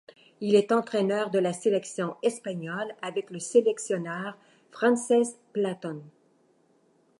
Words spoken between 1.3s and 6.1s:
la sélection espagnole, avec le sélectionneur Francesc Platon.